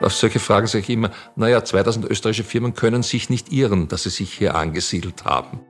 [0.00, 4.04] Auf solche Fragen sage ich immer, naja, 2000 österreichische Firmen können sich nicht irren, dass
[4.04, 5.60] sie sich hier angesiedelt haben.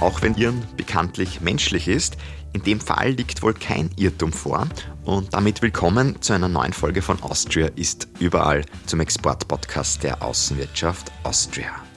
[0.00, 2.16] Auch wenn Irren bekanntlich menschlich ist,
[2.52, 4.66] in dem Fall liegt wohl kein Irrtum vor.
[5.04, 11.10] Und damit willkommen zu einer neuen Folge von Austria ist überall zum Export-Podcast der Außenwirtschaft
[11.24, 11.87] Austria.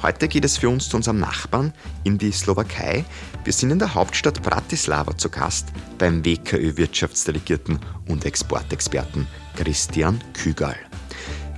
[0.00, 1.72] Heute geht es für uns zu unserem Nachbarn
[2.04, 3.04] in die Slowakei.
[3.42, 10.76] Wir sind in der Hauptstadt Bratislava zu Gast beim WKÖ-Wirtschaftsdelegierten und Exportexperten Christian Kügal.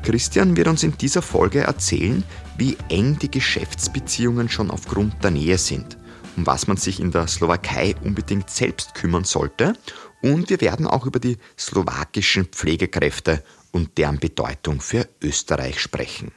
[0.02, 2.24] Christian wird uns in dieser Folge erzählen,
[2.56, 5.98] wie eng die Geschäftsbeziehungen schon aufgrund der Nähe sind,
[6.36, 9.74] um was man sich in der Slowakei unbedingt selbst kümmern sollte
[10.22, 16.32] und wir werden auch über die slowakischen Pflegekräfte und deren Bedeutung für Österreich sprechen.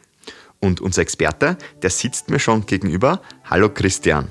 [0.64, 3.22] Und unser Experte, der sitzt mir schon gegenüber.
[3.44, 4.30] Hallo Christian.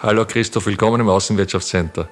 [0.00, 2.08] Hallo Christoph, willkommen im Außenwirtschaftscenter.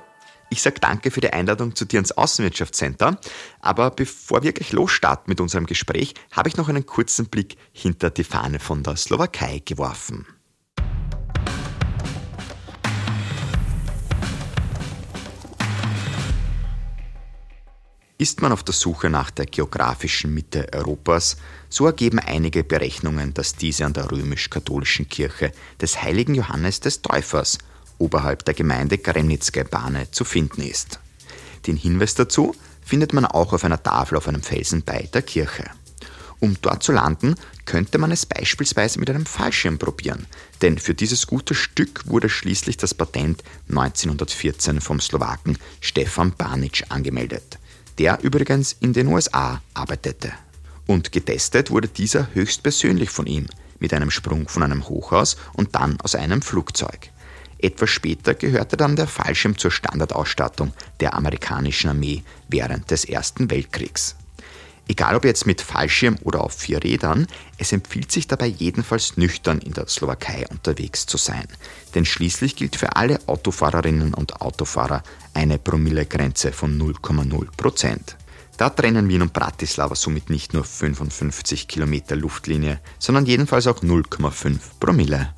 [0.48, 3.18] Ich sage danke für die Einladung zu dir ins Außenwirtschaftscenter.
[3.58, 8.10] Aber bevor wir gleich losstarten mit unserem Gespräch, habe ich noch einen kurzen Blick hinter
[8.10, 10.24] die Fahne von der Slowakei geworfen.
[18.18, 21.36] Ist man auf der Suche nach der geografischen Mitte Europas,
[21.68, 27.58] so ergeben einige Berechnungen, dass diese an der römisch-katholischen Kirche des heiligen Johannes des Täufers
[27.98, 30.98] oberhalb der Gemeinde Gremnitzke-Bane zu finden ist.
[31.66, 35.64] Den Hinweis dazu findet man auch auf einer Tafel auf einem Felsen bei der Kirche.
[36.40, 37.34] Um dort zu landen,
[37.66, 40.26] könnte man es beispielsweise mit einem Fallschirm probieren,
[40.62, 47.58] denn für dieses gute Stück wurde schließlich das Patent 1914 vom Slowaken Stefan Banic angemeldet,
[47.98, 50.32] der übrigens in den USA arbeitete.
[50.86, 53.46] Und getestet wurde dieser höchstpersönlich von ihm,
[53.78, 57.10] mit einem Sprung von einem Hochhaus und dann aus einem Flugzeug.
[57.58, 64.16] Etwas später gehörte dann der Fallschirm zur Standardausstattung der amerikanischen Armee während des Ersten Weltkriegs.
[64.88, 67.26] Egal ob jetzt mit Fallschirm oder auf vier Rädern,
[67.58, 71.48] es empfiehlt sich dabei jedenfalls nüchtern in der Slowakei unterwegs zu sein.
[71.94, 75.02] Denn schließlich gilt für alle Autofahrerinnen und Autofahrer
[75.34, 78.16] eine Promillegrenze von 0,0 Prozent.
[78.56, 84.58] Da trennen Wien und Bratislava somit nicht nur 55 Kilometer Luftlinie, sondern jedenfalls auch 0,5
[84.80, 85.34] Promille.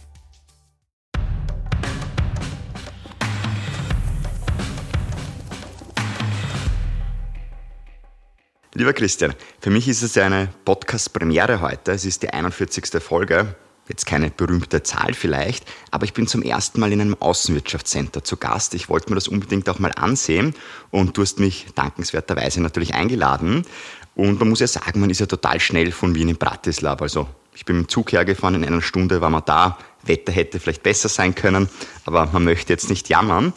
[8.79, 11.91] Lieber Christian, für mich ist es eine Podcast-Premiere heute.
[11.91, 13.03] Es ist die 41.
[13.03, 13.57] Folge.
[13.89, 18.37] Jetzt keine berühmte Zahl vielleicht, aber ich bin zum ersten Mal in einem Außenwirtschaftscenter zu
[18.37, 18.75] Gast.
[18.75, 20.55] Ich wollte mir das unbedingt auch mal ansehen
[20.93, 23.67] und du hast mich dankenswerterweise natürlich eingeladen.
[24.15, 27.03] Und man muss ja sagen, man ist ja total schnell von Wien in Bratislava.
[27.03, 29.77] Also ich bin dem Zug hergefahren, in einer Stunde war man da.
[30.05, 31.69] Wetter hätte vielleicht besser sein können,
[32.05, 33.53] aber man möchte jetzt nicht jammern.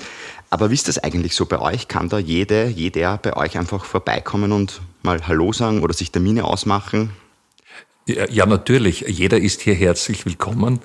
[0.50, 1.88] Aber wie ist das eigentlich so bei euch?
[1.88, 6.44] Kann da jede, jeder bei euch einfach vorbeikommen und mal Hallo sagen oder sich Termine
[6.46, 7.12] ausmachen?
[8.08, 9.02] Ja, ja natürlich.
[9.02, 10.80] Jeder ist hier herzlich willkommen.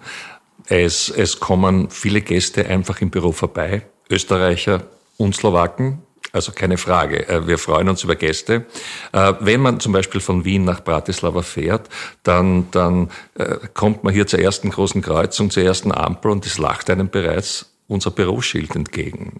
[0.69, 3.87] Es, es kommen viele Gäste einfach im Büro vorbei.
[4.11, 4.83] Österreicher
[5.17, 6.03] und Slowaken.
[6.33, 7.29] Also keine Frage.
[7.29, 8.67] Äh, wir freuen uns über Gäste.
[9.13, 11.89] Äh, wenn man zum Beispiel von Wien nach Bratislava fährt,
[12.25, 16.59] dann, dann äh, kommt man hier zur ersten großen Kreuzung, zur ersten Ampel und es
[16.59, 19.39] lacht einem bereits unser Büroschild entgegen.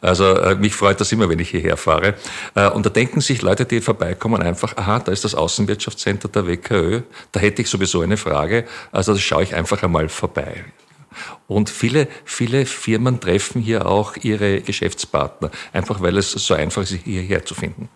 [0.00, 2.14] Also äh, mich freut das immer, wenn ich hierher fahre.
[2.54, 6.46] Äh, und da denken sich Leute, die vorbeikommen, einfach, aha, da ist das Außenwirtschaftscenter der
[6.46, 10.64] WKÖ, da hätte ich sowieso eine Frage, also da schaue ich einfach einmal vorbei.
[11.48, 16.92] Und viele, viele Firmen treffen hier auch ihre Geschäftspartner, einfach weil es so einfach ist,
[17.04, 17.88] hierher zu finden.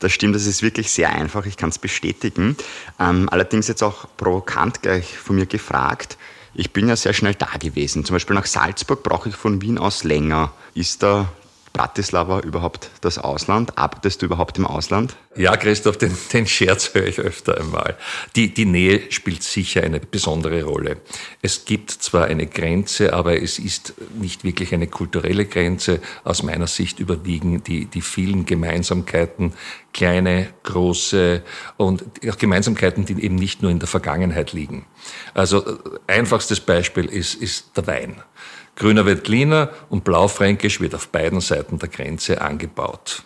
[0.00, 2.56] Das stimmt, das ist wirklich sehr einfach, ich kann es bestätigen.
[3.00, 6.18] Ähm, allerdings jetzt auch provokant gleich von mir gefragt,
[6.56, 8.04] ich bin ja sehr schnell da gewesen.
[8.04, 10.52] Zum Beispiel nach Salzburg brauche ich von Wien aus länger.
[10.74, 11.28] Ist da
[11.76, 13.76] Bratislava überhaupt das Ausland?
[13.76, 15.14] Arbeitest du überhaupt im Ausland?
[15.36, 17.96] Ja, Christoph, den, den Scherz höre ich öfter einmal.
[18.34, 20.96] Die, die Nähe spielt sicher eine besondere Rolle.
[21.42, 26.00] Es gibt zwar eine Grenze, aber es ist nicht wirklich eine kulturelle Grenze.
[26.24, 29.52] Aus meiner Sicht überwiegen die, die vielen Gemeinsamkeiten,
[29.92, 31.42] kleine, große
[31.76, 34.86] und auch Gemeinsamkeiten, die eben nicht nur in der Vergangenheit liegen.
[35.34, 38.22] Also äh, einfachstes Beispiel ist, ist der Wein.
[38.76, 43.22] Grüner Veltliner und Blaufränkisch wird auf beiden Seiten der Grenze angebaut.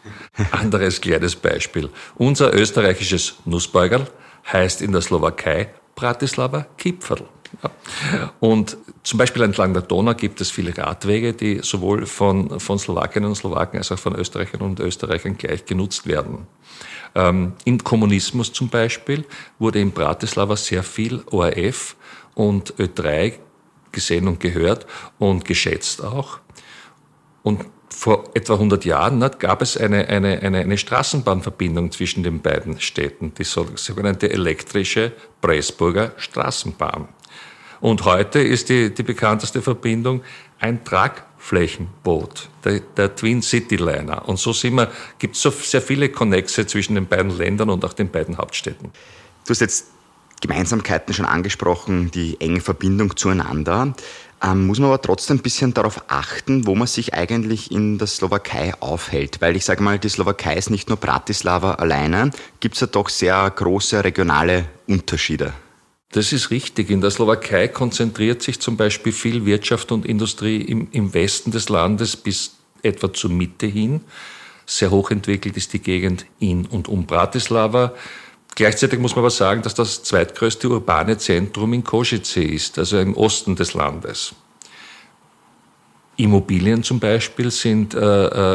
[0.52, 1.91] Anderes kleines Beispiel.
[2.14, 4.06] Unser österreichisches Nussbeugerl
[4.50, 7.25] heißt in der Slowakei Bratislava Kipferl.
[7.62, 8.32] Ja.
[8.38, 13.29] Und zum Beispiel entlang der Donau gibt es viele Radwege, die sowohl von, von Slowakinnen
[13.29, 16.46] und Slowaken als auch von Österreichern und Österreichern gleich genutzt werden.
[17.17, 19.25] Ähm, Im Kommunismus zum Beispiel
[19.58, 21.96] wurde in Bratislava sehr viel ORF
[22.35, 23.35] und Ö3
[23.92, 24.87] gesehen und gehört
[25.19, 26.38] und geschätzt auch.
[27.42, 32.81] Und vor etwa 100 Jahren gab es eine, eine, eine, eine Straßenbahnverbindung zwischen den beiden
[32.81, 37.08] Städten, die sogenannte elektrische Pressburger Straßenbahn.
[37.81, 40.22] Und heute ist die, die bekannteste Verbindung
[40.60, 44.28] ein Tragflächenboot, der, der Twin City Liner.
[44.28, 44.54] Und so
[45.19, 48.90] gibt es so sehr viele Konnexe zwischen den beiden Ländern und auch den beiden Hauptstädten.
[49.46, 49.86] Du hast jetzt
[50.40, 53.94] Gemeinsamkeiten schon angesprochen, die enge Verbindung zueinander.
[54.42, 58.06] Ähm, muss man aber trotzdem ein bisschen darauf achten, wo man sich eigentlich in der
[58.06, 59.40] Slowakei aufhält.
[59.40, 63.10] Weil ich sage mal, die Slowakei ist nicht nur Bratislava alleine, gibt es ja doch
[63.10, 65.52] sehr große regionale Unterschiede.
[66.12, 66.90] Das ist richtig.
[66.90, 71.69] In der Slowakei konzentriert sich zum Beispiel viel Wirtschaft und Industrie im, im Westen des
[71.69, 74.00] Landes bis etwa zur Mitte hin.
[74.66, 77.94] Sehr hochentwickelt ist die Gegend in und um Bratislava.
[78.55, 83.17] Gleichzeitig muss man aber sagen, dass das zweitgrößte urbane Zentrum in Košice ist, also im
[83.17, 84.35] Osten des Landes.
[86.17, 87.99] Immobilien zum Beispiel sind äh,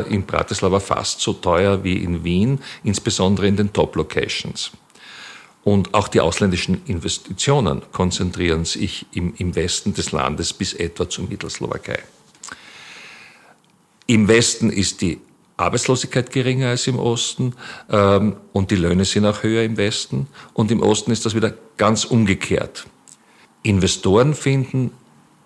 [0.01, 4.71] äh, in Bratislava fast so teuer wie in Wien, insbesondere in den Top-Locations.
[5.63, 11.27] Und auch die ausländischen Investitionen konzentrieren sich im, im Westen des Landes bis etwa zur
[11.27, 12.03] Mittelslowakei.
[14.06, 15.19] Im Westen ist die
[15.57, 17.53] Arbeitslosigkeit geringer als im Osten
[17.89, 20.27] ähm, und die Löhne sind auch höher im Westen.
[20.53, 22.85] Und im Osten ist das wieder ganz umgekehrt.
[23.63, 24.91] Investoren finden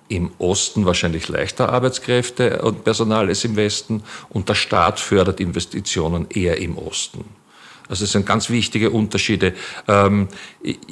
[0.07, 6.27] im Osten wahrscheinlich leichter Arbeitskräfte und Personal als im Westen und der Staat fördert Investitionen
[6.29, 7.23] eher im Osten.
[7.89, 9.53] Also das sind ganz wichtige Unterschiede.
[9.87, 10.27] Ähm,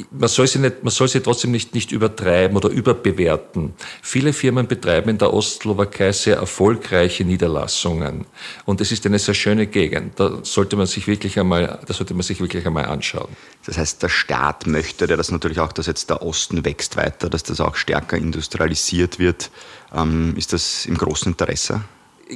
[0.09, 3.73] man, soll sie nicht, man soll sie trotzdem nicht, nicht übertreiben oder überbewerten.
[4.01, 8.25] Viele Firmen betreiben in der Ostslowakei sehr erfolgreiche Niederlassungen.
[8.65, 10.19] Und es ist eine sehr schöne Gegend.
[10.19, 13.29] Da sollte man sich wirklich einmal, da sollte man sich wirklich einmal anschauen.
[13.67, 17.29] Das heißt, der Staat möchte, der das natürlich auch, dass jetzt der Osten wächst weiter,
[17.29, 19.51] dass das auch stärker industrialisiert wird.
[19.93, 21.81] Ähm, ist das im großen Interesse?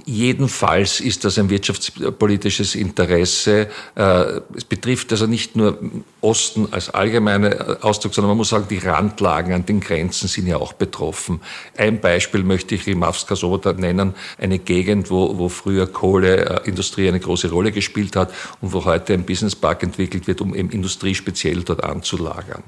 [0.05, 3.67] Jedenfalls ist das ein wirtschaftspolitisches Interesse.
[3.95, 5.79] Äh, es betrifft also nicht nur
[6.21, 10.57] Osten als allgemeiner Ausdruck, sondern man muss sagen, die Randlagen an den Grenzen sind ja
[10.57, 11.41] auch betroffen.
[11.77, 17.49] Ein Beispiel möchte ich Rimavska Sobota nennen, eine Gegend, wo, wo früher Kohleindustrie eine große
[17.49, 21.83] Rolle gespielt hat und wo heute ein Businesspark entwickelt wird, um eben Industrie speziell dort
[21.83, 22.63] anzulagern.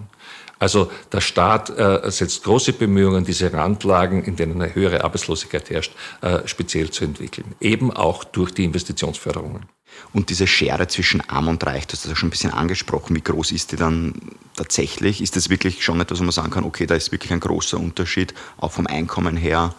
[0.63, 5.93] Also der Staat äh, setzt große Bemühungen, diese Randlagen, in denen eine höhere Arbeitslosigkeit herrscht,
[6.21, 7.12] äh, speziell zu entwickeln.
[7.59, 9.65] Eben auch durch die Investitionsförderungen.
[10.11, 13.15] Und diese Schere zwischen Arm und Reich, du hast das ja schon ein bisschen angesprochen,
[13.15, 14.13] wie groß ist die dann
[14.55, 15.21] tatsächlich?
[15.21, 17.79] Ist das wirklich schon etwas, wo man sagen kann, okay, da ist wirklich ein großer
[17.79, 19.75] Unterschied, auch vom Einkommen her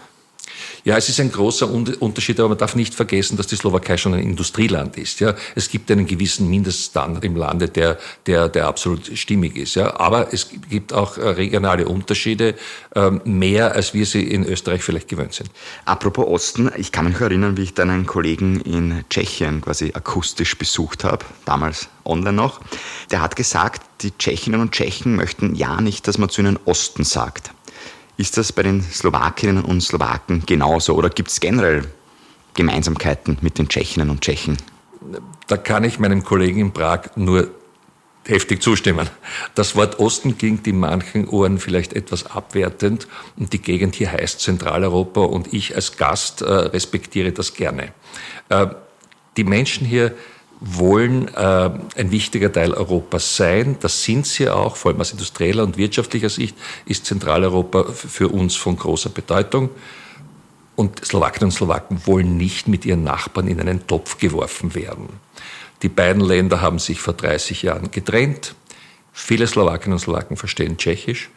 [0.85, 4.15] ja, es ist ein großer Unterschied, aber man darf nicht vergessen, dass die Slowakei schon
[4.15, 5.21] ein Industrieland ist.
[5.21, 9.77] Ja, es gibt einen gewissen Mindeststandard im Lande, der, der, der absolut stimmig ist.
[9.77, 12.55] Ja, aber es gibt auch äh, regionale Unterschiede,
[12.95, 15.51] ähm, mehr als wir sie in Österreich vielleicht gewöhnt sind.
[15.85, 21.05] Apropos Osten, ich kann mich erinnern, wie ich deinen Kollegen in Tschechien quasi akustisch besucht
[21.05, 22.61] habe, damals online noch.
[23.11, 27.05] Der hat gesagt, die Tschechinnen und Tschechen möchten ja nicht, dass man zu ihnen Osten
[27.05, 27.51] sagt.
[28.17, 31.85] Ist das bei den Slowakinnen und Slowaken genauso oder gibt es generell
[32.55, 34.57] Gemeinsamkeiten mit den Tschechinnen und Tschechen?
[35.49, 37.51] Da kann ich meinem Kollegen in Prag nur
[38.25, 39.11] heftig zustimmen.
[39.55, 43.07] Das Wort Osten klingt in manchen Ohren vielleicht etwas abwertend
[43.37, 47.93] und die Gegend hier heißt Zentraleuropa und ich als Gast äh, respektiere das gerne.
[48.49, 48.69] Äh,
[49.37, 50.15] die Menschen hier
[50.67, 53.77] wollen äh, ein wichtiger Teil Europas sein.
[53.81, 56.57] Das sind sie auch, vor allem aus industrieller und wirtschaftlicher Sicht
[56.87, 59.71] ist Zentraleuropa für uns von großer Bedeutung.
[60.75, 65.09] Und Slowakinnen und Slowaken wollen nicht mit ihren Nachbarn in einen Topf geworfen werden.
[65.83, 68.55] Die beiden Länder haben sich vor 30 Jahren getrennt.
[69.13, 71.31] Viele Slowakinnen und Slowaken verstehen Tschechisch.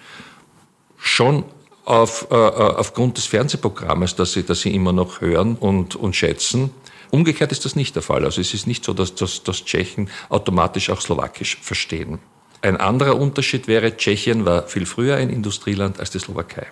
[0.98, 1.44] Schon
[1.84, 6.16] auf, äh, äh aufgrund des Fernsehprogrammes, das sie, das sie immer noch hören und, und
[6.16, 6.72] schätzen,
[7.12, 8.26] Umgekehrt ist das nicht der Fall.
[8.26, 12.20] Also es ist nicht so, dass, dass, dass Tschechen automatisch auch Slowakisch verstehen.
[12.62, 16.68] Ein anderer Unterschied wäre, Tschechien war viel früher ein Industrieland als die Slowakei.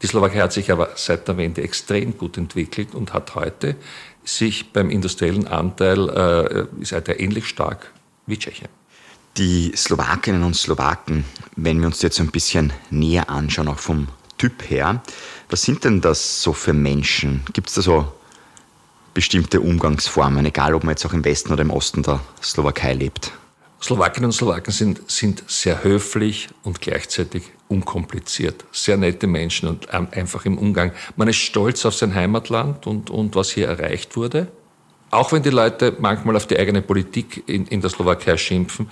[0.00, 3.76] Die Slowakei hat sich aber seit der Wende extrem gut entwickelt und hat heute
[4.24, 7.92] sich beim industriellen Anteil, äh, ist er ähnlich stark
[8.26, 8.68] wie Tschechien.
[9.36, 11.24] Die Slowakinnen und Slowaken,
[11.56, 15.02] wenn wir uns jetzt ein bisschen näher anschauen, auch vom Typ her,
[15.50, 17.42] was sind denn das so für Menschen?
[17.52, 18.12] Gibt es da so
[19.18, 23.32] bestimmte Umgangsformen, egal ob man jetzt auch im Westen oder im Osten der Slowakei lebt.
[23.82, 28.64] Slowakinnen und Slowaken sind, sind sehr höflich und gleichzeitig unkompliziert.
[28.70, 30.92] Sehr nette Menschen und einfach im Umgang.
[31.16, 34.46] Man ist stolz auf sein Heimatland und, und was hier erreicht wurde.
[35.10, 38.88] Auch wenn die Leute manchmal auf die eigene Politik in, in der Slowakei schimpfen,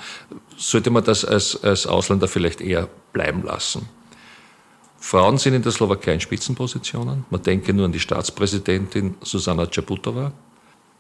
[0.56, 3.88] sollte man das als, als Ausländer vielleicht eher bleiben lassen.
[5.06, 7.26] Frauen sind in der Slowakei in Spitzenpositionen.
[7.30, 10.32] Man denke nur an die Staatspräsidentin Susanna Czaputova.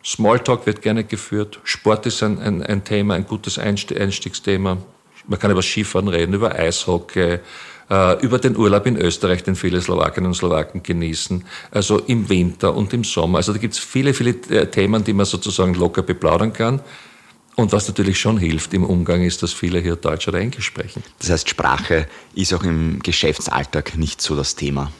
[0.04, 1.58] Smalltalk wird gerne geführt.
[1.64, 4.76] Sport ist ein, ein, ein Thema, ein gutes Einstiegsthema.
[5.26, 7.40] Man kann über Skifahren reden, über Eishockey,
[7.90, 12.76] äh, über den Urlaub in Österreich, den viele Slowakinnen und Slowaken genießen, also im Winter
[12.76, 13.38] und im Sommer.
[13.38, 16.80] Also da gibt es viele, viele äh, Themen, die man sozusagen locker beplaudern kann.
[17.56, 21.02] Und was natürlich schon hilft im Umgang ist, dass viele hier Deutsch oder Englisch sprechen.
[21.18, 24.92] Das heißt, Sprache ist auch im Geschäftsalltag nicht so das Thema.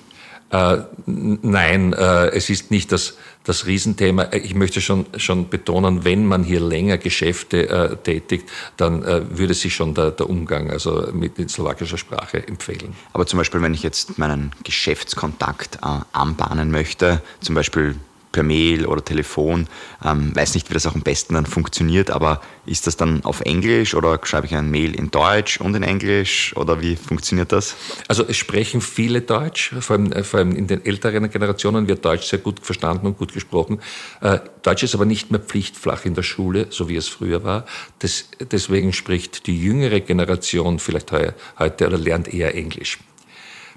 [0.51, 4.33] Äh, nein, äh, es ist nicht das, das Riesenthema.
[4.33, 9.55] Ich möchte schon, schon betonen, wenn man hier länger Geschäfte äh, tätigt, dann äh, würde
[9.55, 12.95] sich schon der, der Umgang also mit der slowakischer Sprache empfehlen.
[13.13, 17.97] Aber zum Beispiel, wenn ich jetzt meinen Geschäftskontakt äh, anbahnen möchte, zum Beispiel
[18.33, 19.67] per Mail oder Telefon.
[20.05, 23.41] Ähm, weiß nicht, wie das auch am besten dann funktioniert, aber ist das dann auf
[23.41, 27.77] Englisch oder schreibe ich ein Mail in Deutsch und in Englisch oder wie funktioniert das?
[28.09, 32.05] Also es sprechen viele Deutsch, vor allem, äh, vor allem in den älteren Generationen wird
[32.05, 33.81] Deutsch sehr gut verstanden und gut gesprochen.
[34.21, 37.67] Äh, Deutsch ist aber nicht mehr pflichtflach in der Schule, so wie es früher war.
[38.01, 41.13] Das, deswegen spricht die jüngere Generation vielleicht
[41.59, 42.99] heute oder lernt eher Englisch.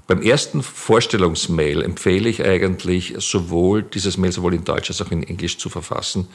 [0.09, 5.21] Beim ersten Vorstellungsmail empfehle ich eigentlich sowohl dieses Mail sowohl in Deutsch als auch in
[5.21, 6.27] Englisch zu verfassen.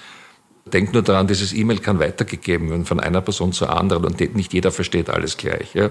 [0.64, 4.52] Denkt nur daran, dieses E-Mail kann weitergegeben werden von einer Person zur anderen und nicht
[4.52, 5.74] jeder versteht alles gleich.
[5.74, 5.90] Ja.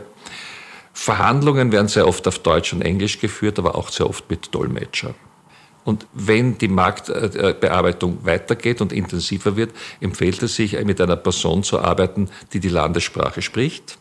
[0.93, 5.13] Verhandlungen werden sehr oft auf Deutsch und Englisch geführt, aber auch sehr oft mit Dolmetscher.
[5.83, 11.81] Und wenn die Marktbearbeitung weitergeht und intensiver wird, empfiehlt es sich, mit einer Person zu
[11.81, 13.97] arbeiten, die die Landessprache spricht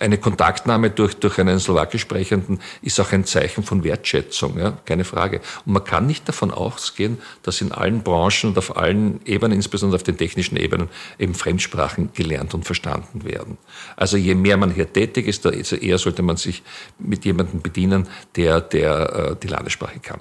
[0.00, 5.04] eine Kontaktnahme durch, durch einen slowakisch Sprechenden ist auch ein Zeichen von Wertschätzung, ja, keine
[5.04, 5.40] Frage.
[5.66, 9.96] Und man kann nicht davon ausgehen, dass in allen Branchen und auf allen Ebenen, insbesondere
[9.96, 10.88] auf den technischen Ebenen,
[11.18, 13.58] eben Fremdsprachen gelernt und verstanden werden.
[13.96, 16.62] Also je mehr man hier tätig ist, desto eher sollte man sich
[16.98, 20.20] mit jemandem bedienen, der, der äh, die Landessprache kann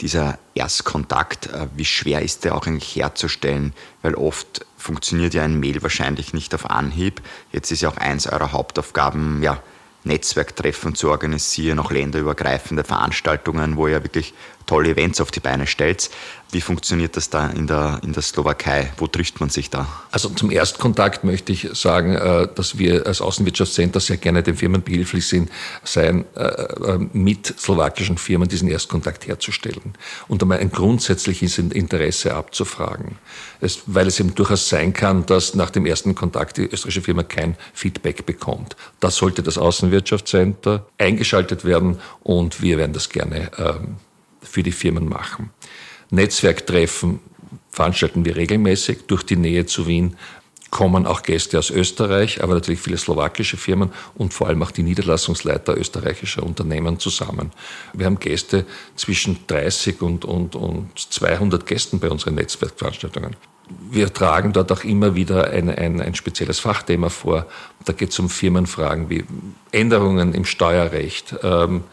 [0.00, 3.72] dieser Erstkontakt, äh, wie schwer ist der auch eigentlich herzustellen?
[4.02, 7.20] Weil oft funktioniert ja ein Mail wahrscheinlich nicht auf Anhieb.
[7.52, 9.60] Jetzt ist ja auch eins eurer Hauptaufgaben, ja,
[10.04, 14.32] Netzwerktreffen zu organisieren, auch länderübergreifende Veranstaltungen, wo ihr wirklich
[14.68, 16.10] tolle Events auf die Beine stellt.
[16.50, 18.90] Wie funktioniert das da in der, in der Slowakei?
[18.96, 19.86] Wo trifft man sich da?
[20.10, 24.82] Also zum Erstkontakt möchte ich sagen, äh, dass wir als Außenwirtschaftscenter sehr gerne den Firmen
[24.82, 25.50] behilflich sind,
[25.84, 29.94] seien äh, äh, mit slowakischen Firmen diesen Erstkontakt herzustellen
[30.26, 33.18] und einmal ein grundsätzliches Interesse abzufragen.
[33.60, 37.24] Es, weil es eben durchaus sein kann, dass nach dem ersten Kontakt die österreichische Firma
[37.24, 38.74] kein Feedback bekommt.
[39.00, 43.96] Da sollte das Außenwirtschaftscenter eingeschaltet werden und wir werden das gerne ähm,
[44.42, 45.50] für die Firmen machen.
[46.10, 47.20] Netzwerktreffen
[47.70, 49.06] veranstalten wir regelmäßig.
[49.06, 50.16] Durch die Nähe zu Wien
[50.70, 54.82] kommen auch Gäste aus Österreich, aber natürlich viele slowakische Firmen und vor allem auch die
[54.82, 57.52] Niederlassungsleiter österreichischer Unternehmen zusammen.
[57.94, 63.36] Wir haben Gäste zwischen 30 und, und, und 200 Gästen bei unseren Netzwerkveranstaltungen.
[63.90, 67.46] Wir tragen dort auch immer wieder ein, ein, ein spezielles Fachthema vor.
[67.84, 69.24] Da geht es um Firmenfragen wie
[69.72, 71.84] Änderungen im Steuerrecht, ähm,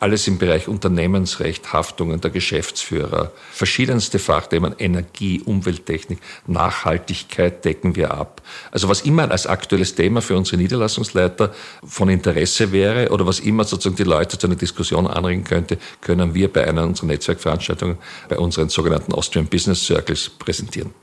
[0.00, 8.42] alles im Bereich Unternehmensrecht, Haftungen der Geschäftsführer, verschiedenste Fachthemen, Energie, Umwelttechnik, Nachhaltigkeit decken wir ab.
[8.70, 11.54] Also was immer als aktuelles Thema für unsere Niederlassungsleiter
[11.84, 16.34] von Interesse wäre oder was immer sozusagen die Leute zu einer Diskussion anregen könnte, können
[16.34, 21.01] wir bei einer unserer Netzwerkveranstaltungen, bei unseren sogenannten Austrian Business Circles präsentieren.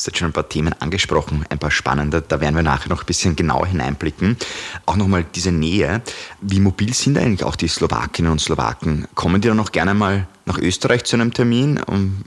[0.00, 2.22] Hast jetzt schon ein paar Themen angesprochen, ein paar spannende.
[2.22, 4.38] Da werden wir nachher noch ein bisschen genauer hineinblicken.
[4.86, 6.00] Auch nochmal diese Nähe.
[6.40, 9.06] Wie mobil sind eigentlich auch die Slowakinnen und Slowaken?
[9.14, 11.80] Kommen die dann noch gerne mal nach Österreich zu einem Termin,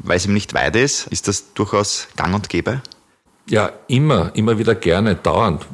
[0.03, 1.07] weil es eben nicht weit ist?
[1.07, 2.83] Ist das durchaus gang und gäbe?
[3.49, 5.65] Ja, immer, immer wieder gerne, dauernd.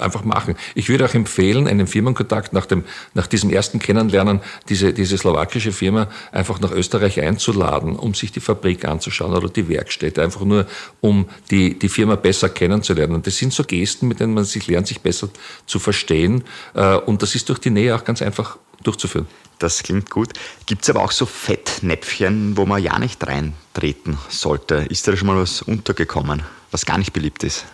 [0.00, 0.56] Einfach machen.
[0.74, 5.72] Ich würde auch empfehlen, einen Firmenkontakt nach, dem, nach diesem ersten Kennenlernen, diese, diese slowakische
[5.72, 10.66] Firma einfach nach Österreich einzuladen, um sich die Fabrik anzuschauen oder die Werkstätte, einfach nur,
[11.00, 13.22] um die, die Firma besser kennenzulernen.
[13.22, 15.28] Das sind so Gesten, mit denen man sich lernt, sich besser
[15.66, 16.44] zu verstehen.
[16.74, 19.26] Äh, und das ist durch die Nähe auch ganz einfach durchzuführen.
[19.58, 20.34] Das klingt gut.
[20.66, 24.86] Gibt es aber auch so Fettnäpfchen, wo man ja nicht reintreten sollte?
[24.88, 27.64] Ist da schon mal was untergekommen, was gar nicht beliebt ist?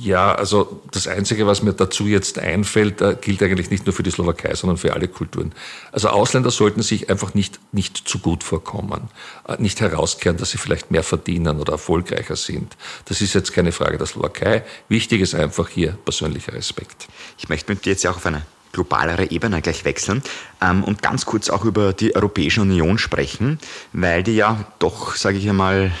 [0.00, 4.02] Ja, also das Einzige, was mir dazu jetzt einfällt, äh, gilt eigentlich nicht nur für
[4.02, 5.52] die Slowakei, sondern für alle Kulturen.
[5.92, 9.08] Also Ausländer sollten sich einfach nicht, nicht zu gut vorkommen,
[9.48, 12.76] äh, nicht herauskehren, dass sie vielleicht mehr verdienen oder erfolgreicher sind.
[13.06, 14.64] Das ist jetzt keine Frage der Slowakei.
[14.88, 17.08] Wichtig ist einfach hier persönlicher Respekt.
[17.38, 18.42] Ich möchte mit dir jetzt auch auf eine
[18.76, 20.22] globalere Ebene gleich wechseln
[20.60, 23.58] ähm, und ganz kurz auch über die Europäische Union sprechen,
[23.94, 25.92] weil die ja doch, sage ich einmal,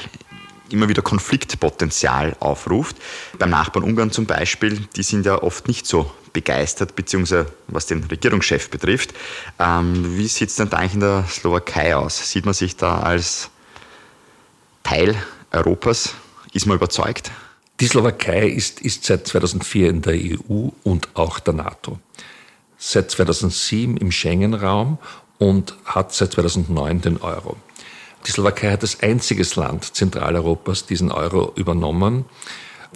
[0.70, 2.96] immer wieder Konfliktpotenzial aufruft.
[3.38, 8.04] Beim Nachbarn Ungarn zum Beispiel, die sind ja oft nicht so begeistert, beziehungsweise was den
[8.04, 9.14] Regierungschef betrifft.
[9.58, 12.30] Ähm, wie sieht es denn da eigentlich in der Slowakei aus?
[12.30, 13.50] Sieht man sich da als
[14.82, 15.16] Teil
[15.50, 16.14] Europas.
[16.52, 17.30] Ist man überzeugt?
[17.80, 21.98] Die Slowakei ist, ist seit 2004 in der EU und auch der NATO.
[22.78, 24.98] Seit 2007 im Schengen-Raum
[25.38, 27.56] und hat seit 2009 den Euro.
[28.26, 32.24] Die Slowakei hat als einziges Land Zentraleuropas diesen Euro übernommen.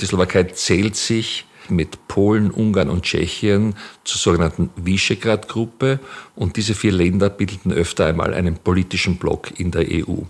[0.00, 6.00] Die Slowakei zählt sich mit Polen, Ungarn und Tschechien zur sogenannten Visegrad-Gruppe
[6.34, 10.22] und diese vier Länder bildeten öfter einmal einen politischen Block in der EU.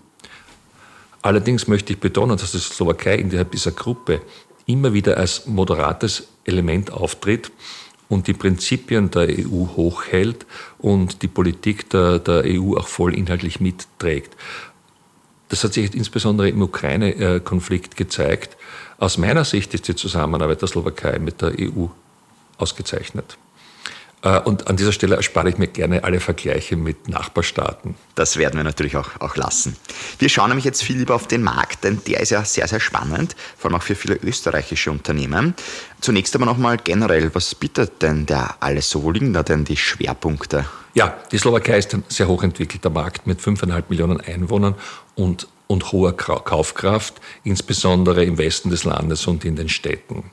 [1.23, 4.21] Allerdings möchte ich betonen, dass die Slowakei innerhalb dieser Gruppe
[4.67, 7.51] immer wieder als moderates Element auftritt
[8.09, 10.45] und die Prinzipien der EU hochhält
[10.79, 14.37] und die Politik der, der EU auch voll inhaltlich mitträgt.
[15.51, 18.57] Das hat sich insbesondere im Ukraine-Konflikt gezeigt.
[18.99, 21.87] Aus meiner Sicht ist die Zusammenarbeit der Slowakei mit der EU
[22.57, 23.37] ausgezeichnet.
[24.23, 27.95] Äh, und an dieser Stelle erspare ich mir gerne alle Vergleiche mit Nachbarstaaten.
[28.15, 29.77] Das werden wir natürlich auch, auch lassen.
[30.19, 32.81] Wir schauen nämlich jetzt viel lieber auf den Markt, denn der ist ja sehr, sehr
[32.81, 35.55] spannend, vor allem auch für viele österreichische Unternehmen.
[36.01, 39.03] Zunächst aber nochmal generell, was bietet denn der alles so?
[39.03, 40.67] Wo liegen da denn die Schwerpunkte?
[40.93, 44.75] Ja, die Slowakei ist ein sehr hochentwickelter Markt mit 5,5 Millionen Einwohnern
[45.21, 50.31] und, und hoher Kaufkraft, insbesondere im Westen des Landes und in den Städten.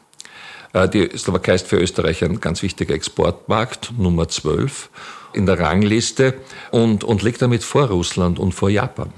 [0.73, 4.89] Äh, die Slowakei ist für Österreich ein ganz wichtiger Exportmarkt, Nummer 12
[5.33, 6.35] in der Rangliste
[6.71, 9.13] und, und liegt damit vor Russland und vor Japan.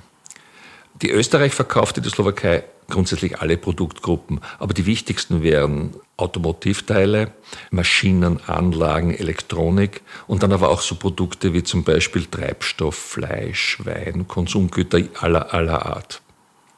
[1.01, 7.31] Die Österreich verkaufte die Slowakei grundsätzlich alle Produktgruppen, aber die wichtigsten wären Automotivteile,
[7.71, 14.27] Maschinen, Anlagen, Elektronik und dann aber auch so Produkte wie zum Beispiel Treibstoff, Fleisch, Wein,
[14.27, 16.21] Konsumgüter aller, aller Art.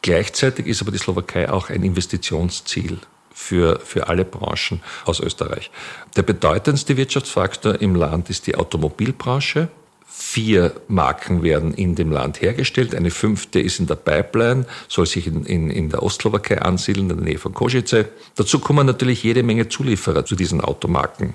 [0.01, 2.99] Gleichzeitig ist aber die Slowakei auch ein Investitionsziel
[3.33, 5.71] für, für alle Branchen aus Österreich.
[6.15, 9.69] Der bedeutendste Wirtschaftsfaktor im Land ist die Automobilbranche.
[10.13, 12.93] Vier Marken werden in dem Land hergestellt.
[12.93, 17.15] Eine fünfte ist in der Pipeline, soll sich in, in, in der Ostslowakei ansiedeln, in
[17.15, 18.09] der Nähe von Košice.
[18.35, 21.33] Dazu kommen natürlich jede Menge Zulieferer zu diesen Automarken.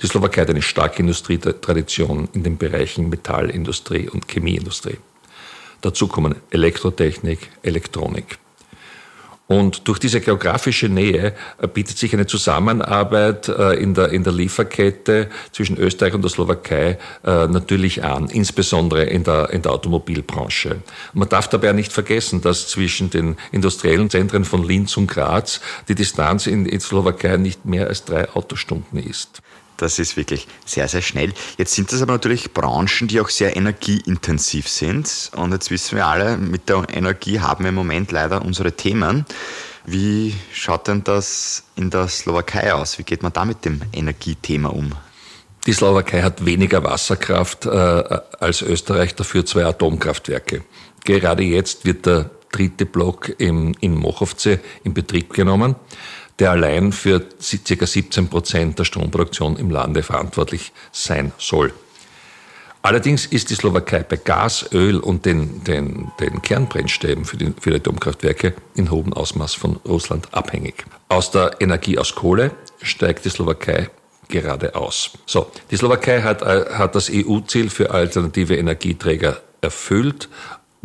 [0.00, 4.96] Die Slowakei hat eine starke Industrietradition in den Bereichen Metallindustrie und Chemieindustrie.
[5.82, 8.38] Dazu kommen Elektrotechnik, Elektronik.
[9.48, 14.32] Und durch diese geografische Nähe äh, bietet sich eine Zusammenarbeit äh, in der, in der
[14.32, 20.82] Lieferkette zwischen Österreich und der Slowakei äh, natürlich an, insbesondere in der, in der Automobilbranche.
[21.12, 25.94] Man darf dabei nicht vergessen, dass zwischen den industriellen Zentren von Linz und Graz die
[25.94, 29.42] Distanz in, in Slowakei nicht mehr als drei Autostunden ist.
[29.76, 31.32] Das ist wirklich sehr, sehr schnell.
[31.58, 35.30] Jetzt sind das aber natürlich Branchen, die auch sehr energieintensiv sind.
[35.36, 39.26] Und jetzt wissen wir alle, mit der Energie haben wir im Moment leider unsere Themen.
[39.84, 42.98] Wie schaut denn das in der Slowakei aus?
[42.98, 44.92] Wie geht man da mit dem Energiethema um?
[45.66, 50.64] Die Slowakei hat weniger Wasserkraft äh, als Österreich, dafür zwei Atomkraftwerke.
[51.04, 55.76] Gerade jetzt wird der dritte Block im, in Mochovce in Betrieb genommen
[56.38, 57.86] der allein für ca.
[57.86, 61.72] 17 Prozent der Stromproduktion im Lande verantwortlich sein soll.
[62.86, 67.70] Allerdings ist die Slowakei bei Gas, Öl und den, den, den Kernbrennstäben für die, für
[67.70, 70.84] die Atomkraftwerke in hohem Ausmaß von Russland abhängig.
[71.08, 73.90] Aus der Energie aus Kohle steigt die Slowakei
[74.28, 75.10] gerade aus.
[75.26, 80.28] So, die Slowakei hat, äh, hat das EU-Ziel für alternative Energieträger erfüllt,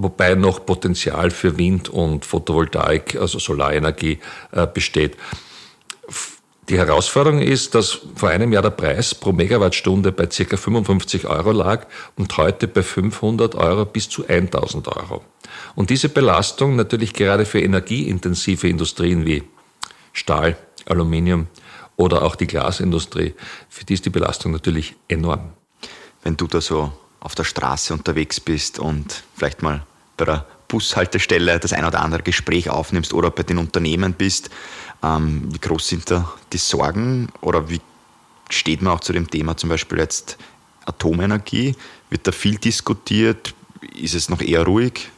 [0.02, 4.20] wobei noch Potenzial für Wind und Photovoltaik, also Solarenergie,
[4.52, 5.18] äh, besteht.
[6.70, 10.56] Die Herausforderung ist, dass vor einem Jahr der Preis pro Megawattstunde bei ca.
[10.56, 15.22] 55 Euro lag und heute bei 500 Euro bis zu 1000 Euro.
[15.76, 19.44] Und diese Belastung natürlich gerade für energieintensive Industrien wie
[20.14, 21.48] Stahl, Aluminium
[21.98, 23.34] oder auch die Glasindustrie,
[23.68, 25.52] für die ist die Belastung natürlich enorm.
[26.24, 29.86] Wenn du da so auf der Straße unterwegs bist und vielleicht mal
[30.18, 34.50] bei der Bushaltestelle das ein oder andere Gespräch aufnimmst oder bei den Unternehmen bist.
[35.04, 37.82] Ähm, wie groß sind da die Sorgen oder wie
[38.50, 40.38] steht man auch zu dem Thema zum Beispiel jetzt
[40.86, 41.76] Atomenergie?
[42.10, 43.54] Wird da viel diskutiert?
[43.96, 45.10] Ist es noch eher ruhig?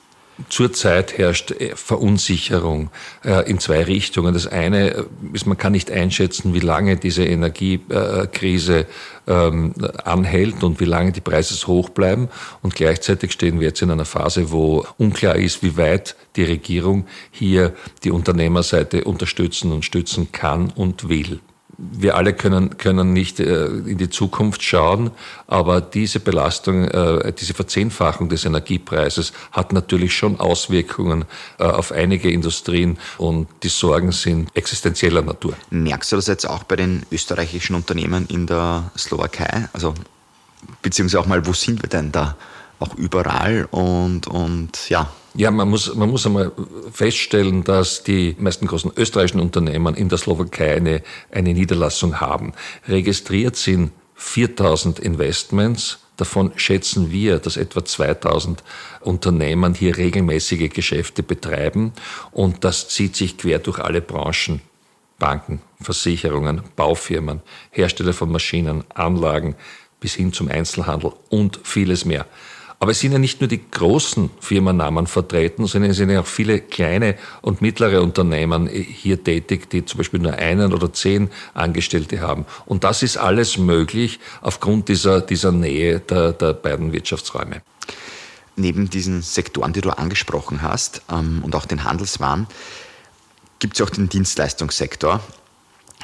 [0.49, 2.89] Zurzeit herrscht äh, Verunsicherung
[3.23, 4.33] äh, in zwei Richtungen.
[4.33, 8.87] Das eine ist, man kann nicht einschätzen, wie lange diese Energiekrise
[9.27, 12.29] ähm, anhält und wie lange die Preise hoch bleiben.
[12.61, 17.05] Und gleichzeitig stehen wir jetzt in einer Phase, wo unklar ist, wie weit die Regierung
[17.31, 21.39] hier die Unternehmerseite unterstützen und stützen kann und will
[21.77, 25.11] wir alle können, können nicht äh, in die Zukunft schauen,
[25.47, 31.25] aber diese Belastung, äh, diese Verzehnfachung des Energiepreises hat natürlich schon Auswirkungen
[31.59, 35.55] äh, auf einige Industrien und die Sorgen sind existenzieller Natur.
[35.69, 39.67] Merkst du das jetzt auch bei den österreichischen Unternehmen in der Slowakei?
[39.73, 39.93] Also,
[40.81, 42.35] beziehungsweise auch mal, wo sind wir denn da?
[42.83, 45.09] auch überall und, und ja.
[45.35, 46.51] Ja, man muss, man muss einmal
[46.91, 52.53] feststellen, dass die meisten großen österreichischen Unternehmen in der Slowakei eine, eine Niederlassung haben.
[52.87, 55.99] Registriert sind 4000 Investments.
[56.17, 58.63] Davon schätzen wir, dass etwa 2000
[59.01, 61.93] Unternehmen hier regelmäßige Geschäfte betreiben.
[62.31, 64.61] Und das zieht sich quer durch alle Branchen.
[65.17, 67.41] Banken, Versicherungen, Baufirmen,
[67.71, 69.55] Hersteller von Maschinen, Anlagen
[69.99, 72.27] bis hin zum Einzelhandel und vieles mehr.
[72.83, 76.27] Aber es sind ja nicht nur die großen Firmennamen vertreten, sondern es sind ja auch
[76.27, 82.19] viele kleine und mittlere Unternehmen hier tätig, die zum Beispiel nur einen oder zehn Angestellte
[82.19, 82.45] haben.
[82.65, 87.61] Und das ist alles möglich aufgrund dieser, dieser Nähe der, der beiden Wirtschaftsräume.
[88.57, 92.47] Neben diesen Sektoren, die du angesprochen hast ähm, und auch den Handelswaren,
[93.59, 95.21] gibt es auch den Dienstleistungssektor,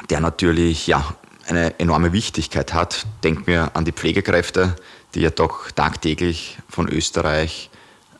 [0.09, 1.13] der natürlich ja,
[1.45, 3.05] eine enorme Wichtigkeit hat.
[3.25, 4.77] Denken wir an die Pflegekräfte,
[5.15, 7.69] die ja doch tagtäglich von Österreich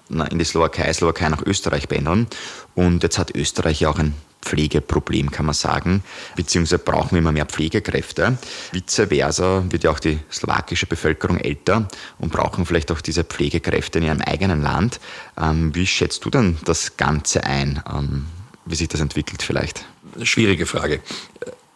[0.09, 2.27] in die Slowakei, Slowakei nach Österreich pendeln.
[2.75, 6.01] Und jetzt hat Österreich ja auch ein Pflegeproblem, kann man sagen,
[6.35, 8.37] beziehungsweise brauchen wir immer mehr Pflegekräfte.
[8.71, 11.87] Vice versa wird ja auch die slowakische Bevölkerung älter
[12.19, 14.99] und brauchen vielleicht auch diese Pflegekräfte in ihrem eigenen Land.
[15.39, 18.27] Ähm, wie schätzt du denn das Ganze ein, ähm,
[18.65, 19.85] wie sich das entwickelt vielleicht?
[20.23, 21.01] Schwierige Frage.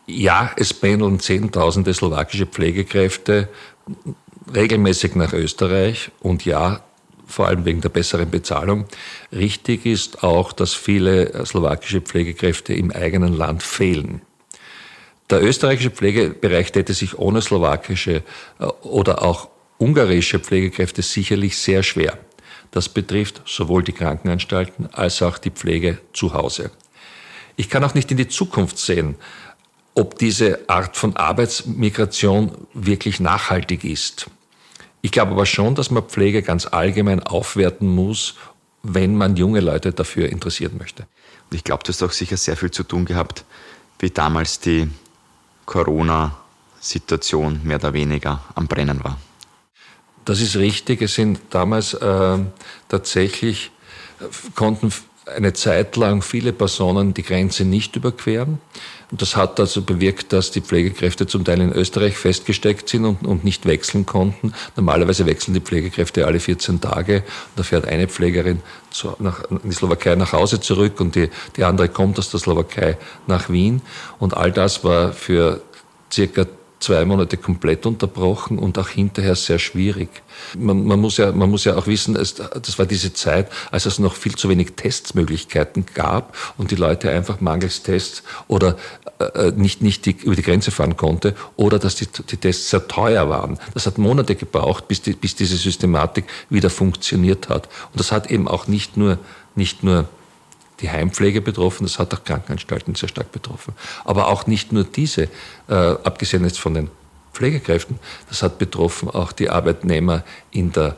[0.08, 3.50] Ja, es pendeln Zehntausende slowakische Pflegekräfte
[4.54, 6.84] regelmäßig nach Österreich und ja,
[7.26, 8.86] vor allem wegen der besseren Bezahlung.
[9.32, 14.22] Richtig ist auch, dass viele slowakische Pflegekräfte im eigenen Land fehlen.
[15.30, 18.24] Der österreichische Pflegebereich täte sich ohne slowakische
[18.60, 22.18] äh, oder auch ungarische Pflegekräfte sicherlich sehr schwer.
[22.72, 26.72] Das betrifft sowohl die Krankenanstalten als auch die Pflege zu Hause.
[27.56, 29.16] Ich kann auch nicht in die Zukunft sehen,
[29.96, 34.28] ob diese Art von Arbeitsmigration wirklich nachhaltig ist.
[35.02, 38.36] Ich glaube aber schon, dass man Pflege ganz allgemein aufwerten muss,
[38.84, 41.04] wenn man junge Leute dafür interessieren möchte.
[41.50, 43.46] Und ich glaube, du hast auch sicher sehr viel zu tun gehabt,
[44.00, 44.90] wie damals die
[45.66, 49.20] Corona-Situation mehr oder weniger am Brennen war.
[50.26, 51.02] Das ist richtig.
[51.02, 52.38] Es sind damals äh,
[52.88, 53.72] tatsächlich,
[54.20, 54.26] äh,
[54.56, 54.94] konnten
[55.26, 58.60] eine Zeit lang viele Personen die Grenze nicht überqueren.
[59.12, 63.26] Und das hat also bewirkt, dass die Pflegekräfte zum Teil in Österreich festgesteckt sind und,
[63.26, 64.54] und nicht wechseln konnten.
[64.76, 67.24] Normalerweise wechseln die Pflegekräfte alle 14 Tage.
[67.56, 71.64] Da fährt eine Pflegerin zu, nach, in die Slowakei nach Hause zurück und die, die
[71.64, 73.82] andere kommt aus der Slowakei nach Wien.
[74.20, 75.62] Und all das war für
[76.12, 76.46] circa
[76.84, 80.10] zwei Monate komplett unterbrochen und auch hinterher sehr schwierig.
[80.58, 83.86] Man, man, muss, ja, man muss ja auch wissen, es, das war diese Zeit, als
[83.86, 88.78] es noch viel zu wenig Testmöglichkeiten gab und die Leute einfach mangels Tests oder
[89.20, 92.88] äh, nicht, nicht die, über die Grenze fahren konnte oder dass die, die Tests sehr
[92.88, 93.58] teuer waren.
[93.74, 97.70] Das hat Monate gebraucht, bis, die, bis diese Systematik wieder funktioniert hat.
[97.92, 99.18] Und das hat eben auch nicht nur,
[99.56, 100.08] nicht nur
[100.80, 103.74] die Heimpflege betroffen, das hat auch Krankenanstalten sehr stark betroffen.
[104.06, 105.30] Aber auch nicht nur diese,
[105.68, 106.90] äh, abgesehen jetzt von den
[107.34, 110.96] Pflegekräften, das hat betroffen auch die Arbeitnehmer in der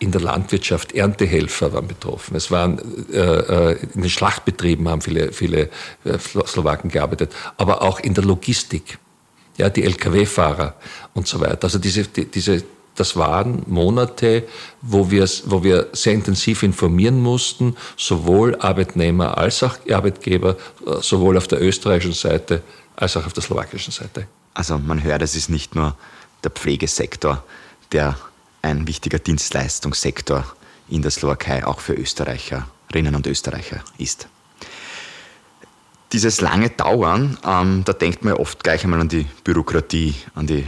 [0.00, 2.36] in der Landwirtschaft, Erntehelfer waren betroffen.
[2.36, 2.78] Es waren
[3.12, 5.70] äh, äh in den Schlachtbetrieben haben viele, viele
[6.04, 8.98] äh, Slowaken gearbeitet, aber auch in der Logistik,
[9.56, 10.74] ja, die Lkw-Fahrer
[11.14, 11.64] und so weiter.
[11.64, 14.44] Also diese, die, diese das waren Monate,
[14.80, 20.56] wo wir, wo wir sehr intensiv informieren mussten, sowohl Arbeitnehmer als auch Arbeitgeber,
[21.00, 22.62] sowohl auf der österreichischen Seite
[22.96, 24.28] als auch auf der slowakischen Seite.
[24.54, 25.96] Also man hört, es ist nicht nur
[26.44, 27.42] der Pflegesektor,
[27.90, 28.16] der
[28.62, 30.44] ein wichtiger Dienstleistungssektor
[30.88, 34.28] in der Slowakei auch für Österreicherinnen und Österreicher ist.
[36.12, 40.64] Dieses lange Dauern, ähm, da denkt man oft gleich einmal an die Bürokratie, an die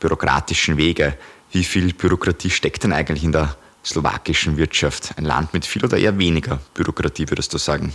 [0.00, 1.18] bürokratischen Wege,
[1.52, 5.14] wie viel Bürokratie steckt denn eigentlich in der slowakischen Wirtschaft?
[5.16, 7.92] Ein Land mit viel oder eher weniger Bürokratie, würdest du sagen?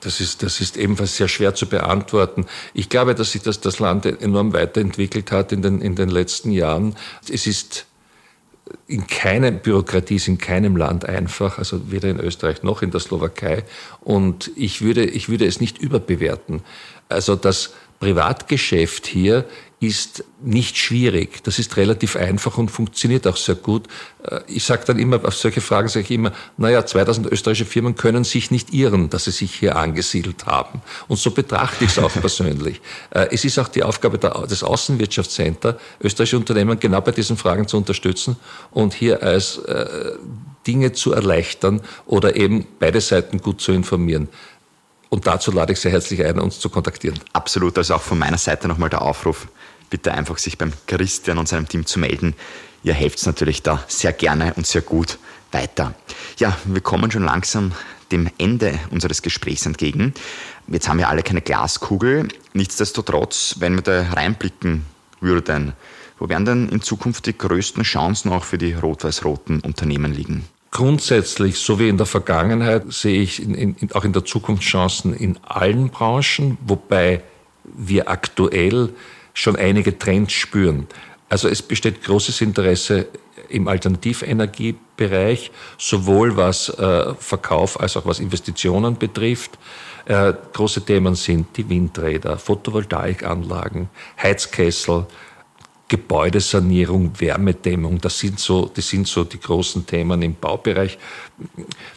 [0.00, 2.46] Das ist, das ist ebenfalls sehr schwer zu beantworten.
[2.72, 6.50] Ich glaube, dass sich das, das Land enorm weiterentwickelt hat in den, in den letzten
[6.50, 6.96] Jahren.
[7.30, 7.86] Es ist
[8.86, 13.00] in keiner Bürokratie ist in keinem Land einfach, also weder in Österreich noch in der
[13.00, 13.64] Slowakei.
[14.00, 16.62] Und ich würde, ich würde es nicht überbewerten.
[17.08, 19.44] Also das Privatgeschäft hier
[19.82, 21.42] ist nicht schwierig.
[21.42, 23.88] Das ist relativ einfach und funktioniert auch sehr gut.
[24.24, 27.96] Äh, ich sage dann immer, auf solche Fragen sage ich immer, naja, 2000 österreichische Firmen
[27.96, 30.82] können sich nicht irren, dass sie sich hier angesiedelt haben.
[31.08, 32.80] Und so betrachte ich es auch persönlich.
[33.10, 37.76] Äh, es ist auch die Aufgabe des Außenwirtschaftscenter, österreichische Unternehmen genau bei diesen Fragen zu
[37.76, 38.36] unterstützen
[38.70, 40.12] und hier als äh,
[40.66, 44.28] Dinge zu erleichtern oder eben beide Seiten gut zu informieren.
[45.12, 47.20] Und dazu lade ich sehr herzlich ein, uns zu kontaktieren.
[47.34, 49.46] Absolut, also auch von meiner Seite nochmal der Aufruf,
[49.92, 52.34] bitte einfach sich beim Christian und seinem Team zu melden.
[52.82, 55.18] Ihr helft natürlich da sehr gerne und sehr gut
[55.52, 55.94] weiter.
[56.38, 57.72] Ja, wir kommen schon langsam
[58.10, 60.14] dem Ende unseres Gesprächs entgegen.
[60.66, 62.28] Jetzt haben wir alle keine Glaskugel.
[62.54, 64.86] Nichtsdestotrotz, wenn wir da reinblicken
[65.20, 65.74] würden,
[66.18, 70.46] wo werden denn in Zukunft die größten Chancen auch für die rot-weiß-roten Unternehmen liegen?
[70.70, 75.12] Grundsätzlich, so wie in der Vergangenheit, sehe ich in, in, auch in der Zukunft Chancen
[75.12, 77.22] in allen Branchen, wobei
[77.64, 78.94] wir aktuell
[79.34, 80.86] schon einige Trends spüren.
[81.28, 83.08] Also es besteht großes Interesse
[83.48, 89.58] im Alternativenergiebereich, sowohl was äh, Verkauf als auch was Investitionen betrifft.
[90.04, 93.88] Äh, große Themen sind die Windräder, Photovoltaikanlagen,
[94.20, 95.06] Heizkessel,
[95.88, 97.98] Gebäudesanierung, Wärmedämmung.
[98.00, 100.98] Das sind so, das sind so die großen Themen im Baubereich.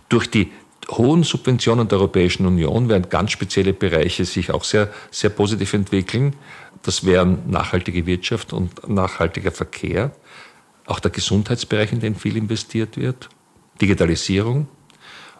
[0.10, 0.52] Durch die
[0.90, 6.36] hohen Subventionen der Europäischen Union werden ganz spezielle Bereiche sich auch sehr, sehr positiv entwickeln.
[6.86, 10.12] Das wären nachhaltige Wirtschaft und nachhaltiger Verkehr,
[10.86, 13.28] auch der Gesundheitsbereich, in den viel investiert wird,
[13.82, 14.68] Digitalisierung,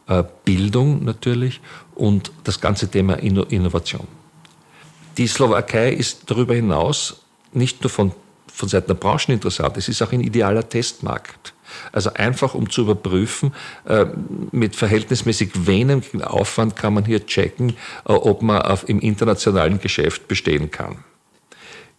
[0.08, 1.62] äh, Bildung natürlich
[1.94, 4.08] und das ganze Thema Innovation.
[5.18, 7.22] Die Slowakei ist darüber hinaus
[7.54, 8.12] nicht nur von,
[8.52, 11.54] von Seiten der Branchen interessant, es ist auch ein idealer Testmarkt.
[11.92, 13.54] Also einfach um zu überprüfen,
[13.86, 14.08] äh,
[14.52, 17.70] mit verhältnismäßig wenig Aufwand kann man hier checken,
[18.08, 21.04] äh, ob man im internationalen Geschäft bestehen kann.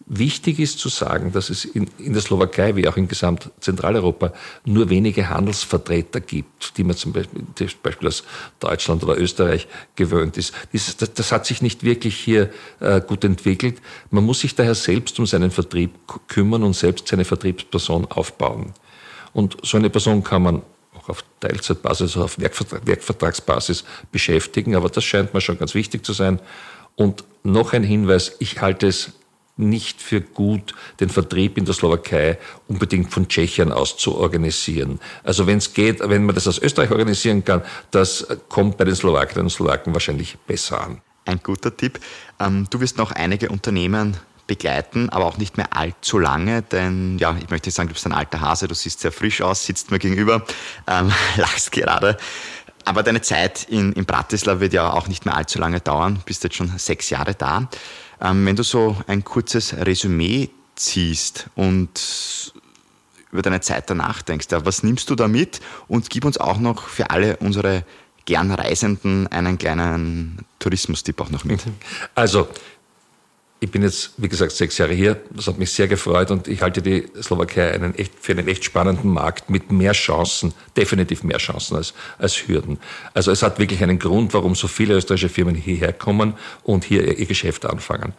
[0.09, 4.31] Wichtig ist zu sagen, dass es in, in der Slowakei wie auch in gesamt Zentraleuropa
[4.63, 8.23] nur wenige Handelsvertreter gibt, die man zum Beispiel, zum Beispiel aus
[8.61, 9.67] Deutschland oder Österreich
[9.97, 10.53] gewöhnt ist.
[10.71, 13.81] Das, das, das hat sich nicht wirklich hier äh, gut entwickelt.
[14.09, 15.91] Man muss sich daher selbst um seinen Vertrieb
[16.29, 18.73] kümmern und selbst seine Vertriebsperson aufbauen.
[19.33, 20.61] Und so eine Person kann man
[20.97, 26.13] auch auf Teilzeitbasis, auf Werkvertrag, Werkvertragsbasis beschäftigen, aber das scheint mir schon ganz wichtig zu
[26.13, 26.39] sein.
[26.95, 29.11] Und noch ein Hinweis, ich halte es
[29.57, 34.99] nicht für gut, den Vertrieb in der Slowakei unbedingt von Tschechien aus zu organisieren.
[35.23, 38.95] Also wenn es geht, wenn man das aus Österreich organisieren kann, das kommt bei den
[38.95, 41.01] Slowakinnen und Slowaken wahrscheinlich besser an.
[41.25, 41.99] Ein guter Tipp.
[42.39, 44.17] Ähm, du wirst noch einige Unternehmen
[44.47, 48.13] begleiten, aber auch nicht mehr allzu lange, denn ja, ich möchte sagen, du bist ein
[48.13, 50.45] alter Hase, du siehst sehr frisch aus, sitzt mir gegenüber,
[50.87, 52.17] ähm, lachst gerade.
[52.85, 56.45] Aber deine Zeit in, in Bratislava wird ja auch nicht mehr allzu lange dauern, bist
[56.45, 57.67] jetzt schon sechs Jahre da.
[58.21, 62.53] Ähm, wenn du so ein kurzes Resümee ziehst und
[63.31, 65.59] über deine Zeit danach denkst, ja, was nimmst du da mit?
[65.87, 67.83] Und gib uns auch noch für alle unsere
[68.25, 71.61] gern Reisenden einen kleinen Tourismustipp auch noch mit.
[72.15, 72.47] Also,
[73.59, 75.19] ich bin jetzt, wie gesagt, sechs Jahre hier.
[75.31, 78.63] Das hat mich sehr gefreut und ich halte die Slowakei einen echt, für einen echt
[78.63, 82.79] spannenden Markt mit mehr Chancen, definitiv mehr Chancen als, als Hürden.
[83.13, 87.03] Also es hat wirklich einen Grund, warum so viele österreichische Firmen hierher kommen und hier
[87.03, 88.13] ihr, ihr Geschäft anfangen.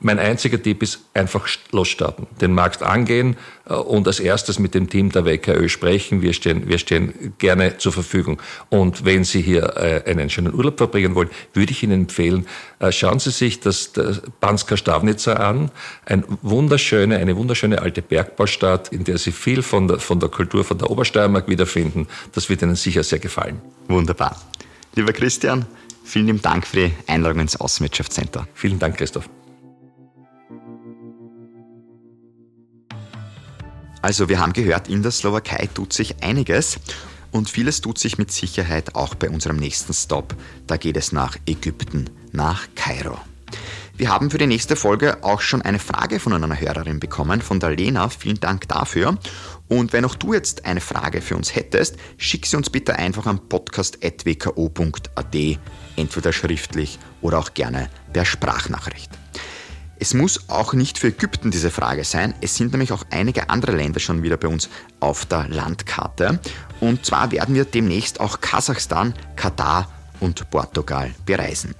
[0.00, 4.90] Mein einziger Tipp ist einfach losstarten, den Markt angehen äh, und als erstes mit dem
[4.90, 6.20] Team der WKÖ sprechen.
[6.20, 8.42] Wir stehen, wir stehen gerne zur Verfügung.
[8.70, 12.46] Und wenn Sie hier äh, einen schönen Urlaub verbringen wollen, würde ich Ihnen empfehlen,
[12.80, 15.70] äh, schauen Sie sich das, das Banska Stavnica an.
[16.04, 20.64] Ein wunderschöne, eine wunderschöne alte Bergbaustadt, in der Sie viel von der, von der Kultur,
[20.64, 22.08] von der Obersteiermark wiederfinden.
[22.32, 23.62] Das wird Ihnen sicher sehr gefallen.
[23.88, 24.40] Wunderbar.
[24.96, 25.66] Lieber Christian,
[26.04, 28.46] vielen lieben Dank für die Einladung ins Außenwirtschaftscenter.
[28.54, 29.28] Vielen Dank, Christoph.
[34.04, 36.78] Also wir haben gehört, in der Slowakei tut sich einiges
[37.30, 40.36] und vieles tut sich mit Sicherheit auch bei unserem nächsten Stop.
[40.66, 43.16] Da geht es nach Ägypten, nach Kairo.
[43.96, 47.60] Wir haben für die nächste Folge auch schon eine Frage von einer Hörerin bekommen, von
[47.60, 48.10] der Lena.
[48.10, 49.16] Vielen Dank dafür.
[49.68, 53.24] Und wenn auch du jetzt eine Frage für uns hättest, schick sie uns bitte einfach
[53.24, 55.36] an podcast.wko.at,
[55.96, 59.10] entweder schriftlich oder auch gerne per Sprachnachricht.
[59.98, 62.34] Es muss auch nicht für Ägypten diese Frage sein.
[62.40, 64.68] Es sind nämlich auch einige andere Länder schon wieder bei uns
[65.00, 66.40] auf der Landkarte.
[66.80, 71.74] Und zwar werden wir demnächst auch Kasachstan, Katar und Portugal bereisen.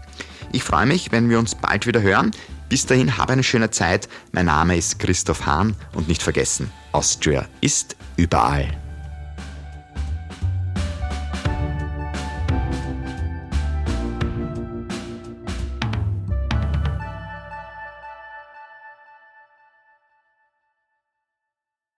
[0.53, 2.31] Ich freue mich, wenn wir uns bald wieder hören.
[2.69, 4.09] Bis dahin habe eine schöne Zeit.
[4.33, 8.84] Mein Name ist Christoph Hahn und nicht vergessen, Austria ist überall.